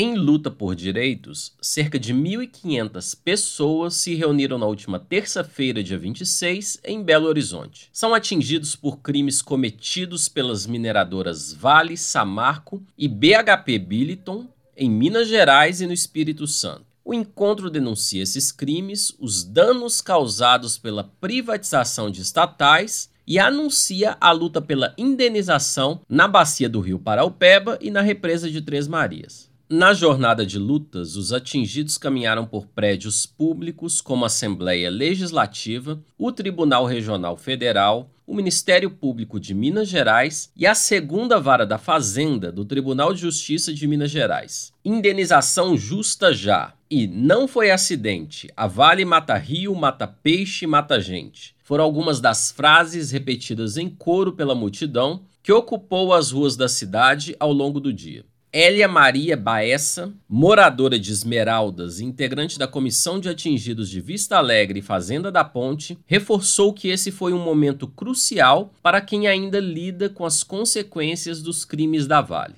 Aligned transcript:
Em 0.00 0.14
luta 0.14 0.48
por 0.48 0.76
direitos, 0.76 1.54
cerca 1.60 1.98
de 1.98 2.14
1.500 2.14 3.18
pessoas 3.24 3.94
se 3.96 4.14
reuniram 4.14 4.56
na 4.56 4.64
última 4.64 5.00
terça-feira, 5.00 5.82
dia 5.82 5.98
26, 5.98 6.78
em 6.84 7.02
Belo 7.02 7.26
Horizonte. 7.26 7.90
São 7.92 8.14
atingidos 8.14 8.76
por 8.76 8.98
crimes 8.98 9.42
cometidos 9.42 10.28
pelas 10.28 10.68
mineradoras 10.68 11.52
Vale, 11.52 11.96
Samarco 11.96 12.80
e 12.96 13.08
BHP 13.08 13.76
Billiton, 13.80 14.46
em 14.76 14.88
Minas 14.88 15.26
Gerais 15.26 15.80
e 15.80 15.86
no 15.88 15.92
Espírito 15.92 16.46
Santo. 16.46 16.86
O 17.04 17.12
encontro 17.12 17.68
denuncia 17.68 18.22
esses 18.22 18.52
crimes, 18.52 19.12
os 19.18 19.42
danos 19.42 20.00
causados 20.00 20.78
pela 20.78 21.02
privatização 21.02 22.08
de 22.08 22.22
estatais 22.22 23.10
e 23.26 23.36
anuncia 23.36 24.16
a 24.20 24.30
luta 24.30 24.62
pela 24.62 24.94
indenização 24.96 26.00
na 26.08 26.28
bacia 26.28 26.68
do 26.68 26.78
Rio 26.78 27.00
Paraupeba 27.00 27.76
e 27.80 27.90
na 27.90 28.00
represa 28.00 28.48
de 28.48 28.62
Três 28.62 28.86
Marias. 28.86 29.48
Na 29.70 29.92
jornada 29.92 30.46
de 30.46 30.58
lutas, 30.58 31.14
os 31.14 31.30
atingidos 31.30 31.98
caminharam 31.98 32.46
por 32.46 32.66
prédios 32.68 33.26
públicos 33.26 34.00
como 34.00 34.24
a 34.24 34.28
Assembleia 34.28 34.88
Legislativa, 34.88 36.02
o 36.16 36.32
Tribunal 36.32 36.86
Regional 36.86 37.36
Federal, 37.36 38.08
o 38.26 38.34
Ministério 38.34 38.90
Público 38.90 39.38
de 39.38 39.52
Minas 39.52 39.86
Gerais 39.86 40.50
e 40.56 40.66
a 40.66 40.74
segunda 40.74 41.38
vara 41.38 41.66
da 41.66 41.76
Fazenda 41.76 42.50
do 42.50 42.64
Tribunal 42.64 43.12
de 43.12 43.20
Justiça 43.20 43.70
de 43.70 43.86
Minas 43.86 44.10
Gerais. 44.10 44.72
Indenização 44.82 45.76
justa 45.76 46.32
já. 46.32 46.72
E 46.90 47.06
não 47.06 47.46
foi 47.46 47.70
acidente. 47.70 48.48
A 48.56 48.66
Vale 48.66 49.04
mata 49.04 49.36
rio, 49.36 49.74
mata 49.74 50.06
peixe, 50.06 50.66
mata 50.66 50.98
gente. 50.98 51.54
Foram 51.62 51.84
algumas 51.84 52.22
das 52.22 52.50
frases 52.50 53.10
repetidas 53.10 53.76
em 53.76 53.90
coro 53.90 54.32
pela 54.32 54.54
multidão 54.54 55.24
que 55.42 55.52
ocupou 55.52 56.14
as 56.14 56.30
ruas 56.30 56.56
da 56.56 56.68
cidade 56.70 57.36
ao 57.38 57.52
longo 57.52 57.78
do 57.78 57.92
dia. 57.92 58.24
Elia 58.50 58.88
Maria 58.88 59.36
Baessa, 59.36 60.10
moradora 60.26 60.98
de 60.98 61.12
Esmeraldas 61.12 62.00
integrante 62.00 62.58
da 62.58 62.66
Comissão 62.66 63.20
de 63.20 63.28
Atingidos 63.28 63.90
de 63.90 64.00
Vista 64.00 64.38
Alegre 64.38 64.78
e 64.78 64.82
Fazenda 64.82 65.30
da 65.30 65.44
Ponte, 65.44 65.98
reforçou 66.06 66.72
que 66.72 66.88
esse 66.88 67.12
foi 67.12 67.34
um 67.34 67.44
momento 67.44 67.86
crucial 67.86 68.72
para 68.82 69.02
quem 69.02 69.26
ainda 69.26 69.60
lida 69.60 70.08
com 70.08 70.24
as 70.24 70.42
consequências 70.42 71.42
dos 71.42 71.66
crimes 71.66 72.06
da 72.06 72.22
Vale. 72.22 72.54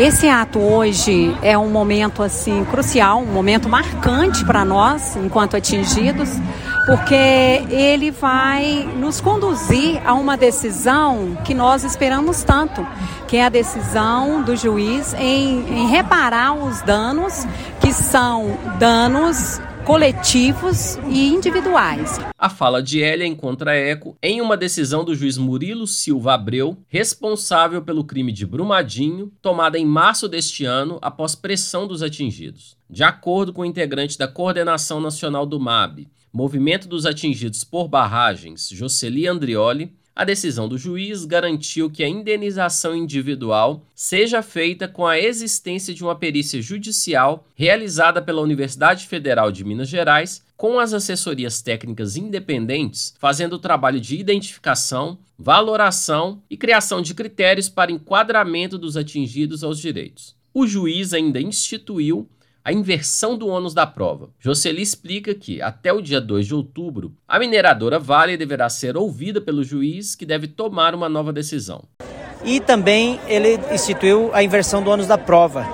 Esse 0.00 0.26
ato 0.26 0.58
hoje 0.58 1.32
é 1.42 1.56
um 1.56 1.70
momento 1.70 2.24
assim 2.24 2.64
crucial, 2.64 3.20
um 3.20 3.32
momento 3.32 3.68
marcante 3.68 4.44
para 4.44 4.64
nós 4.64 5.14
enquanto 5.14 5.56
atingidos, 5.56 6.30
porque 6.90 7.14
ele 7.70 8.10
vai 8.10 8.84
nos 8.96 9.20
conduzir 9.20 10.02
a 10.04 10.12
uma 10.14 10.36
decisão 10.36 11.38
que 11.44 11.54
nós 11.54 11.84
esperamos 11.84 12.42
tanto, 12.42 12.84
que 13.28 13.36
é 13.36 13.44
a 13.44 13.48
decisão 13.48 14.42
do 14.42 14.56
juiz 14.56 15.14
em, 15.14 15.82
em 15.82 15.86
reparar 15.86 16.52
os 16.52 16.82
danos 16.82 17.46
que 17.80 17.92
são 17.92 18.58
danos 18.80 19.60
coletivos 19.90 20.98
e 21.08 21.26
individuais. 21.26 22.20
A 22.38 22.48
fala 22.48 22.80
de 22.80 23.00
Elia 23.00 23.26
encontra 23.26 23.74
eco 23.74 24.16
em 24.22 24.40
uma 24.40 24.56
decisão 24.56 25.04
do 25.04 25.16
juiz 25.16 25.36
Murilo 25.36 25.84
Silva 25.84 26.34
Abreu, 26.34 26.78
responsável 26.86 27.82
pelo 27.82 28.04
crime 28.04 28.30
de 28.30 28.46
Brumadinho, 28.46 29.32
tomada 29.42 29.76
em 29.76 29.84
março 29.84 30.28
deste 30.28 30.64
ano 30.64 31.00
após 31.02 31.34
pressão 31.34 31.88
dos 31.88 32.04
atingidos. 32.04 32.76
De 32.88 33.02
acordo 33.02 33.52
com 33.52 33.62
o 33.62 33.64
integrante 33.64 34.16
da 34.16 34.28
Coordenação 34.28 35.00
Nacional 35.00 35.44
do 35.44 35.58
MAB, 35.58 36.06
Movimento 36.32 36.86
dos 36.86 37.04
Atingidos 37.04 37.64
por 37.64 37.88
Barragens, 37.88 38.68
Jocely 38.68 39.26
Andrioli, 39.26 39.92
a 40.14 40.24
decisão 40.24 40.68
do 40.68 40.76
juiz 40.76 41.24
garantiu 41.24 41.88
que 41.88 42.02
a 42.02 42.08
indenização 42.08 42.94
individual 42.94 43.84
seja 43.94 44.42
feita 44.42 44.88
com 44.88 45.06
a 45.06 45.18
existência 45.18 45.94
de 45.94 46.02
uma 46.02 46.14
perícia 46.14 46.60
judicial 46.60 47.46
realizada 47.54 48.20
pela 48.20 48.42
Universidade 48.42 49.06
Federal 49.06 49.50
de 49.52 49.64
Minas 49.64 49.88
Gerais, 49.88 50.42
com 50.56 50.78
as 50.78 50.92
assessorias 50.92 51.62
técnicas 51.62 52.16
independentes 52.16 53.14
fazendo 53.18 53.54
o 53.54 53.58
trabalho 53.58 54.00
de 54.00 54.18
identificação, 54.18 55.18
valoração 55.38 56.42
e 56.50 56.56
criação 56.56 57.00
de 57.00 57.14
critérios 57.14 57.68
para 57.68 57.92
enquadramento 57.92 58.76
dos 58.76 58.96
atingidos 58.96 59.64
aos 59.64 59.78
direitos. 59.78 60.36
O 60.52 60.66
juiz 60.66 61.14
ainda 61.14 61.40
instituiu 61.40 62.28
a 62.64 62.72
inversão 62.72 63.36
do 63.36 63.48
ônus 63.48 63.72
da 63.72 63.86
prova. 63.86 64.28
Jocely 64.38 64.82
explica 64.82 65.34
que, 65.34 65.62
até 65.62 65.92
o 65.92 66.00
dia 66.00 66.20
2 66.20 66.46
de 66.46 66.54
outubro, 66.54 67.12
a 67.26 67.38
mineradora 67.38 67.98
Vale 67.98 68.36
deverá 68.36 68.68
ser 68.68 68.96
ouvida 68.96 69.40
pelo 69.40 69.64
juiz, 69.64 70.14
que 70.14 70.26
deve 70.26 70.46
tomar 70.46 70.94
uma 70.94 71.08
nova 71.08 71.32
decisão. 71.32 71.84
E 72.44 72.60
também 72.60 73.18
ele 73.26 73.58
instituiu 73.72 74.30
a 74.34 74.42
inversão 74.42 74.82
do 74.82 74.90
ônus 74.90 75.06
da 75.06 75.16
prova. 75.16 75.66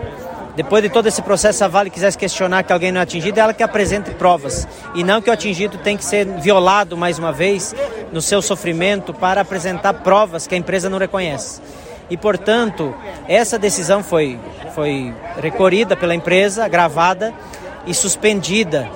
Depois 0.54 0.82
de 0.82 0.88
todo 0.88 1.06
esse 1.06 1.20
processo, 1.20 1.64
a 1.64 1.68
Vale 1.68 1.90
quisesse 1.90 2.16
questionar 2.16 2.62
que 2.62 2.72
alguém 2.72 2.90
não 2.90 3.00
é 3.00 3.02
atingido, 3.02 3.38
é 3.38 3.42
ela 3.42 3.52
que 3.52 3.62
apresente 3.62 4.10
provas. 4.12 4.66
E 4.94 5.04
não 5.04 5.20
que 5.20 5.28
o 5.28 5.32
atingido 5.32 5.76
tem 5.78 5.96
que 5.96 6.04
ser 6.04 6.24
violado 6.40 6.96
mais 6.96 7.18
uma 7.18 7.32
vez 7.32 7.74
no 8.12 8.22
seu 8.22 8.40
sofrimento 8.40 9.12
para 9.12 9.40
apresentar 9.40 9.92
provas 9.94 10.46
que 10.46 10.54
a 10.54 10.58
empresa 10.58 10.88
não 10.88 10.98
reconhece 10.98 11.60
e, 12.08 12.16
portanto, 12.16 12.94
essa 13.28 13.58
decisão 13.58 14.02
foi, 14.02 14.38
foi 14.74 15.12
recorrida 15.40 15.96
pela 15.96 16.14
empresa, 16.14 16.68
gravada 16.68 17.34
e 17.86 17.94
suspendida. 17.94 18.88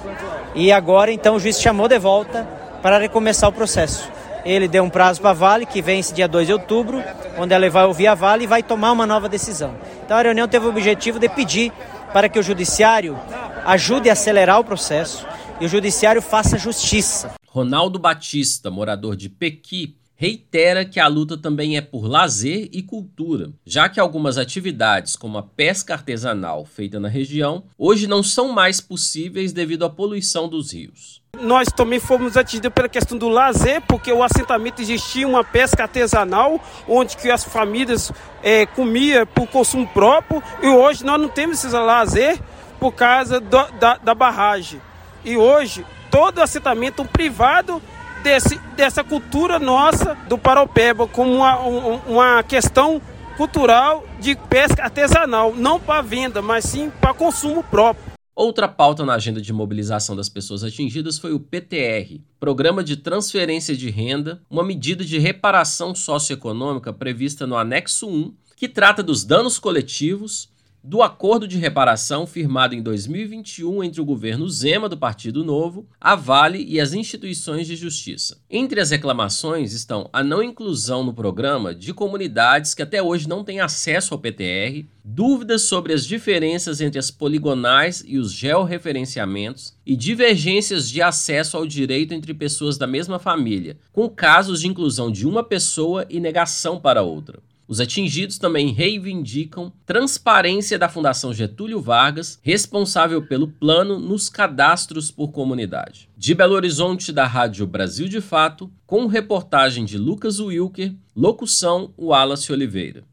E 0.54 0.72
agora, 0.72 1.12
então, 1.12 1.37
o 1.37 1.41
juiz 1.41 1.60
chamou 1.60 1.88
de 1.88 1.99
volta 1.99 2.47
para 2.82 2.99
recomeçar 2.99 3.49
o 3.49 3.53
processo. 3.53 4.09
Ele 4.44 4.69
deu 4.69 4.82
um 4.82 4.91
prazo 4.91 5.20
para 5.20 5.31
a 5.31 5.34
Vale, 5.34 5.66
que 5.66 5.82
vence 5.82 6.15
dia 6.15 6.26
2 6.26 6.47
de 6.47 6.53
outubro, 6.53 7.03
onde 7.38 7.53
ela 7.53 7.69
vai 7.69 7.84
ouvir 7.84 8.06
a 8.06 8.15
Vale 8.15 8.44
e 8.44 8.47
vai 8.47 8.62
tomar 8.62 8.93
uma 8.93 9.06
nova 9.06 9.28
decisão. 9.28 9.75
Então, 10.04 10.16
a 10.16 10.22
reunião 10.22 10.49
teve 10.49 10.66
o 10.66 10.70
objetivo 10.70 11.19
de 11.19 11.28
pedir 11.28 11.72
para 12.12 12.28
que 12.28 12.38
o 12.38 12.43
Judiciário 12.43 13.19
ajude 13.65 14.09
a 14.09 14.15
acelerar 14.15 14.59
o 14.59 14.65
processo 14.65 15.26
e 15.60 15.66
o 15.66 15.69
Judiciário 15.69 16.22
faça 16.22 16.56
justiça. 16.56 17.32
Ronaldo 17.47 17.99
Batista, 17.99 18.70
morador 18.70 19.15
de 19.15 19.28
Pequi, 19.28 19.97
reitera 20.20 20.84
que 20.84 21.00
a 21.00 21.06
luta 21.06 21.34
também 21.34 21.78
é 21.78 21.81
por 21.81 22.06
lazer 22.06 22.69
e 22.72 22.82
cultura, 22.82 23.53
já 23.64 23.88
que 23.88 23.98
algumas 23.98 24.36
atividades, 24.36 25.16
como 25.16 25.38
a 25.38 25.42
pesca 25.42 25.94
artesanal 25.94 26.66
feita 26.66 27.00
na 27.00 27.08
região, 27.08 27.64
hoje 27.78 28.06
não 28.06 28.22
são 28.22 28.53
mais 28.53 28.82
possíveis 28.82 29.50
devido 29.50 29.82
à 29.82 29.88
poluição 29.88 30.47
dos 30.47 30.75
rios. 30.75 31.22
Nós 31.41 31.69
também 31.69 31.98
fomos 31.98 32.36
atingidos 32.36 32.70
pela 32.70 32.86
questão 32.86 33.16
do 33.16 33.31
lazer, 33.31 33.81
porque 33.88 34.12
o 34.12 34.22
assentamento 34.22 34.82
existia 34.82 35.26
uma 35.26 35.42
pesca 35.42 35.84
artesanal, 35.84 36.62
onde 36.87 37.16
que 37.16 37.31
as 37.31 37.42
famílias 37.42 38.12
é, 38.42 38.66
comiam 38.66 39.26
por 39.26 39.47
consumo 39.47 39.88
próprio, 39.88 40.42
e 40.62 40.66
hoje 40.66 41.02
nós 41.02 41.19
não 41.19 41.31
temos 41.31 41.64
esse 41.64 41.75
lazer 41.75 42.38
por 42.78 42.92
causa 42.92 43.41
do, 43.41 43.72
da, 43.78 43.97
da 43.97 44.14
barragem. 44.14 44.82
E 45.25 45.38
hoje, 45.38 45.82
todo 46.10 46.42
assentamento 46.42 47.06
privado 47.06 47.81
desse, 48.22 48.58
dessa 48.76 49.03
cultura 49.03 49.58
nossa 49.58 50.14
do 50.28 50.38
Paraupeba 50.38 51.06
como 51.06 51.34
uma, 51.34 51.58
uma 52.06 52.42
questão 52.42 53.00
cultural 53.36 54.04
de 54.20 54.36
pesca 54.36 54.82
artesanal, 54.82 55.54
não 55.54 55.81
para 55.81 56.03
venda, 56.03 56.42
mas 56.42 56.64
sim 56.64 56.91
para 57.00 57.14
consumo 57.14 57.62
próprio. 57.64 58.10
Outra 58.34 58.69
pauta 58.69 59.04
na 59.04 59.14
agenda 59.14 59.41
de 59.41 59.53
mobilização 59.53 60.16
das 60.16 60.28
pessoas 60.28 60.64
atingidas 60.64 61.19
foi 61.19 61.32
o 61.32 61.41
PTR, 61.41 62.20
Programa 62.38 62.82
de 62.82 62.97
Transferência 62.97 63.76
de 63.76 63.91
Renda, 63.91 64.41
uma 64.48 64.64
medida 64.64 65.04
de 65.04 65.19
reparação 65.19 65.94
socioeconômica 65.94 66.92
prevista 66.92 67.47
no 67.47 67.56
anexo 67.56 68.08
1, 68.08 68.34
que 68.56 68.69
trata 68.69 69.02
dos 69.02 69.25
danos 69.25 69.58
coletivos 69.58 70.48
do 70.83 71.03
acordo 71.03 71.47
de 71.47 71.59
reparação 71.59 72.27
firmado 72.27 72.75
em 72.75 72.83
2021 72.83 73.85
entre 73.85 74.01
o 74.01 74.05
governo 74.05 74.49
Zema 74.49 74.89
do 74.89 74.97
Partido 74.97 75.45
Novo, 75.45 75.87
a 76.01 76.15
Vale 76.15 76.65
e 76.67 76.81
as 76.81 76.95
instituições 76.95 77.67
de 77.67 77.77
justiça. 77.77 78.39
Entre 78.49 78.81
as 78.81 78.91
reclamações 78.91 79.73
estão 79.73 80.09
a 80.13 80.25
não 80.25 80.43
inclusão 80.43 81.05
no 81.05 81.13
programa 81.13 81.75
de 81.75 81.93
comunidades 81.93 82.75
que 82.75 82.83
até 82.83 83.03
hoje 83.03 83.29
não 83.29 83.45
têm 83.45 83.61
acesso 83.61 84.15
ao 84.15 84.21
PTR, 84.21 84.87
dúvidas 85.05 85.63
sobre 85.63 85.93
as 85.93 86.07
diferenças 86.07 86.81
entre 86.81 86.99
as 86.99 87.11
poligonais 87.11 88.03
e 88.06 88.19
os 88.19 88.33
georreferenciamentos 88.33 89.75
e 89.85 89.94
divergências 89.94 90.88
de 90.88 91.03
acesso 91.03 91.56
ao 91.56 91.67
direito 91.67 92.15
entre 92.15 92.33
pessoas 92.33 92.79
da 92.79 92.87
mesma 92.87 93.19
família, 93.19 93.76
com 93.93 94.09
casos 94.09 94.61
de 94.61 94.69
inclusão 94.69 95.11
de 95.11 95.26
uma 95.26 95.44
pessoa 95.44 96.06
e 96.09 96.19
negação 96.19 96.81
para 96.81 97.03
outra. 97.03 97.41
Os 97.70 97.78
atingidos 97.78 98.37
também 98.37 98.72
reivindicam 98.72 99.72
transparência 99.87 100.76
da 100.76 100.88
Fundação 100.88 101.32
Getúlio 101.32 101.81
Vargas, 101.81 102.37
responsável 102.43 103.25
pelo 103.25 103.46
plano 103.46 103.96
nos 103.96 104.28
cadastros 104.28 105.08
por 105.12 105.28
comunidade. 105.28 106.11
De 106.17 106.34
Belo 106.34 106.56
Horizonte, 106.56 107.12
da 107.12 107.28
Rádio 107.28 107.64
Brasil 107.69 108.08
de 108.08 108.20
Fato, 108.20 108.69
com 108.84 109.06
reportagem 109.06 109.84
de 109.84 109.96
Lucas 109.96 110.40
Wilker, 110.40 110.93
locução 111.14 111.94
Wallace 111.96 112.50
Oliveira. 112.52 113.05